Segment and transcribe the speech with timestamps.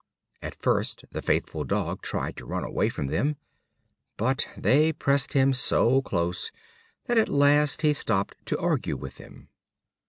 [0.41, 3.35] At first the faithful dog tried to run away from them,
[4.17, 6.51] but they pressed him so close
[7.05, 9.49] that at last he stopped to argue with them.